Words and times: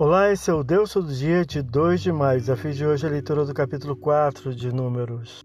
Olá, 0.00 0.30
esse 0.30 0.48
é 0.48 0.54
o 0.54 0.62
Deus 0.62 0.92
Todo 0.92 1.12
Dia 1.12 1.44
de 1.44 1.60
2 1.60 2.00
de 2.00 2.12
maio. 2.12 2.38
Desafio 2.38 2.72
de 2.72 2.86
hoje 2.86 3.04
é 3.04 3.08
a 3.08 3.10
leitura 3.10 3.44
do 3.44 3.52
capítulo 3.52 3.96
4 3.96 4.54
de 4.54 4.72
Números. 4.72 5.44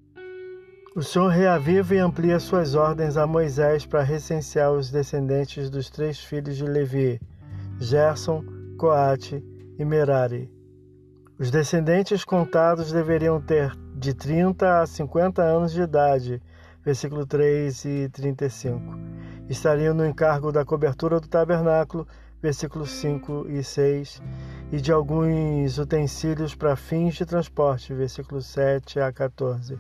O 0.96 1.02
Senhor 1.02 1.30
reaviva 1.30 1.96
e 1.96 1.98
amplia 1.98 2.40
suas 2.40 2.76
ordens 2.76 3.18
a 3.18 3.26
Moisés 3.26 3.84
para 3.84 4.04
recensear 4.04 4.72
os 4.72 4.92
descendentes 4.92 5.72
dos 5.72 5.90
três 5.90 6.20
filhos 6.20 6.56
de 6.56 6.66
Levi, 6.66 7.20
Gerson, 7.80 8.46
Coate 8.78 9.44
e 9.80 9.84
Merari. 9.84 10.52
Os 11.40 11.50
descendentes 11.50 12.24
contados 12.24 12.92
deveriam 12.92 13.42
ter 13.42 13.76
de 13.96 14.14
30 14.14 14.82
a 14.84 14.86
50 14.86 15.42
anos 15.42 15.74
de 15.74 15.82
idade, 15.82 16.40
versículo 16.86 17.26
3 17.26 17.86
e 17.86 18.10
35. 18.10 19.00
Estariam 19.50 19.96
no 19.96 20.06
encargo 20.06 20.52
da 20.52 20.64
cobertura 20.64 21.20
do 21.20 21.28
tabernáculo, 21.28 22.08
versículos 22.44 22.92
5 22.92 23.46
e 23.48 23.64
6, 23.64 24.22
e 24.70 24.82
de 24.82 24.92
alguns 24.92 25.78
utensílios 25.78 26.54
para 26.54 26.76
fins 26.76 27.16
de 27.16 27.26
transporte, 27.26 27.94
versículos 27.94 28.46
7 28.48 29.00
a 29.00 29.14
14. 29.14 29.80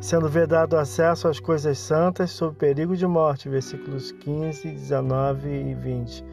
Sendo 0.00 0.26
vedado 0.26 0.78
acesso 0.78 1.28
às 1.28 1.38
coisas 1.38 1.76
santas 1.76 2.30
sob 2.30 2.56
perigo 2.56 2.96
de 2.96 3.06
morte, 3.06 3.50
versículos 3.50 4.10
15, 4.12 4.70
19 4.70 5.50
e 5.50 5.74
20, 5.74 6.24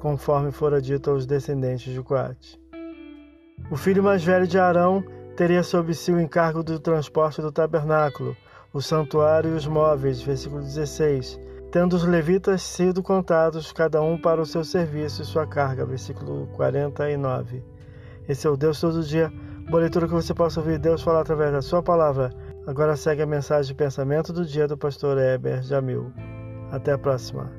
conforme 0.00 0.50
fora 0.50 0.82
dito 0.82 1.10
aos 1.10 1.26
descendentes 1.26 1.92
de 1.94 2.02
Coate. 2.02 2.60
O 3.70 3.76
filho 3.76 4.02
mais 4.02 4.24
velho 4.24 4.48
de 4.48 4.58
Arão 4.58 5.04
teria 5.36 5.62
sob 5.62 5.94
si 5.94 6.10
o 6.10 6.20
encargo 6.20 6.64
do 6.64 6.80
transporte 6.80 7.40
do 7.40 7.52
tabernáculo, 7.52 8.36
o 8.72 8.82
santuário 8.82 9.52
e 9.52 9.54
os 9.54 9.66
móveis, 9.66 10.20
versículo 10.20 10.60
16, 10.60 11.38
tendo 11.70 11.94
os 11.94 12.04
levitas 12.04 12.62
sido 12.62 13.02
contados, 13.02 13.72
cada 13.72 14.02
um 14.02 14.18
para 14.18 14.42
o 14.42 14.46
seu 14.46 14.64
serviço 14.64 15.22
e 15.22 15.24
sua 15.24 15.46
carga, 15.46 15.86
versículo 15.86 16.48
49. 16.48 17.62
Esse 18.28 18.46
é 18.46 18.50
o 18.50 18.56
Deus 18.56 18.80
todo 18.80 19.02
dia, 19.02 19.32
boa 19.68 19.80
leitura 19.80 20.06
que 20.06 20.12
você 20.12 20.34
possa 20.34 20.60
ouvir 20.60 20.78
Deus 20.78 21.02
falar 21.02 21.20
através 21.20 21.52
da 21.52 21.62
sua 21.62 21.82
palavra. 21.82 22.30
Agora 22.66 22.96
segue 22.96 23.22
a 23.22 23.26
mensagem 23.26 23.72
de 23.72 23.74
pensamento 23.74 24.32
do 24.32 24.44
dia 24.44 24.66
do 24.66 24.76
pastor 24.76 25.16
Heber 25.18 25.62
Jamil. 25.62 26.12
Até 26.70 26.92
a 26.92 26.98
próxima. 26.98 27.50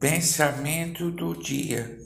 Pensamento 0.00 1.10
do 1.10 1.36
dia. 1.36 2.00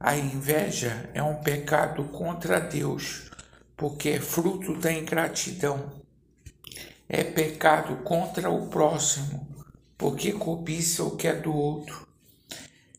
A 0.00 0.16
inveja 0.16 1.08
é 1.14 1.22
um 1.22 1.36
pecado 1.36 2.02
contra 2.08 2.58
Deus, 2.58 3.30
porque 3.76 4.08
é 4.08 4.20
fruto 4.20 4.76
da 4.76 4.92
ingratidão. 4.92 5.92
É 7.08 7.22
pecado 7.22 8.02
contra 8.02 8.50
o 8.50 8.66
próximo, 8.66 9.48
porque 9.96 10.32
cobiça 10.32 11.04
o 11.04 11.16
que 11.16 11.28
é 11.28 11.36
do 11.36 11.54
outro. 11.54 12.04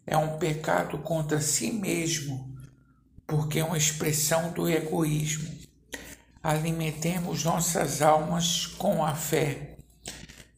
É 0.08 0.16
um 0.16 0.38
pecado 0.38 0.99
contra 0.99 1.41
si 1.41 1.73
mesmo, 1.73 2.55
porque 3.27 3.59
é 3.59 3.66
uma 3.66 3.77
expressão 3.77 4.53
do 4.53 4.69
egoísmo. 4.69 5.53
Alimentemos 6.41 7.43
nossas 7.43 8.02
almas 8.02 8.66
com 8.66 9.03
a 9.03 9.13
fé, 9.13 9.75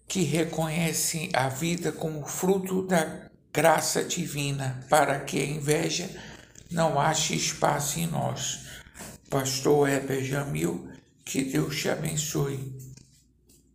que 0.08 0.22
reconhece 0.22 1.31
a 1.33 1.50
vida 1.50 1.91
como 1.91 2.23
fruto 2.23 2.85
da 2.85 3.25
graça 3.53 4.03
divina 4.03 4.84
para 4.90 5.20
que 5.20 5.40
a 5.40 5.45
inveja 5.45 6.09
não 6.70 7.00
ache 7.00 7.36
espaço 7.36 8.00
em 8.00 8.08
nós. 8.08 8.68
Pastor 9.30 9.90
Heber 9.90 10.24
Jamil, 10.24 10.90
que 11.25 11.44
Deus 11.44 11.75
te 11.75 11.90
abençoe. 11.90 12.87